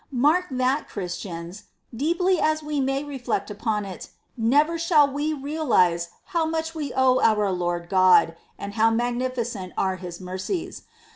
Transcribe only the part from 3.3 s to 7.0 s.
upon it, never shall we realise how much we